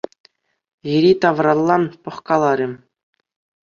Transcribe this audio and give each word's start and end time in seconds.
Йӗри-тавралла 0.89 1.77
пӑхкаларӗ. 2.03 2.67